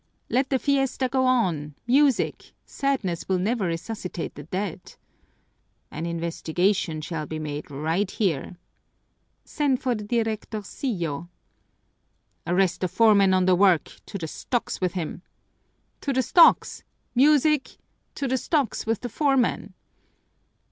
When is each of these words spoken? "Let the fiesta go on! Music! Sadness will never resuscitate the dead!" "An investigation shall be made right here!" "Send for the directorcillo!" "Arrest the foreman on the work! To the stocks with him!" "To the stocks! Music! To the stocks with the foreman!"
"Let 0.29 0.49
the 0.49 0.57
fiesta 0.57 1.07
go 1.09 1.27
on! 1.27 1.75
Music! 1.85 2.53
Sadness 2.65 3.29
will 3.29 3.37
never 3.37 3.67
resuscitate 3.67 4.33
the 4.33 4.41
dead!" 4.45 4.95
"An 5.91 6.07
investigation 6.07 7.01
shall 7.01 7.27
be 7.27 7.37
made 7.37 7.69
right 7.69 8.09
here!" 8.09 8.57
"Send 9.45 9.79
for 9.79 9.93
the 9.93 10.03
directorcillo!" 10.07 11.29
"Arrest 12.47 12.81
the 12.81 12.87
foreman 12.87 13.35
on 13.35 13.45
the 13.45 13.53
work! 13.53 13.91
To 14.07 14.17
the 14.17 14.27
stocks 14.27 14.81
with 14.81 14.93
him!" 14.93 15.21
"To 16.01 16.11
the 16.11 16.23
stocks! 16.23 16.81
Music! 17.13 17.77
To 18.15 18.27
the 18.27 18.37
stocks 18.39 18.87
with 18.87 19.01
the 19.01 19.07
foreman!" 19.09 19.75